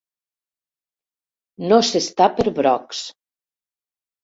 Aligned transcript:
No 1.67 1.79
s'està 1.91 2.31
per 2.41 2.49
brocs. 2.59 3.05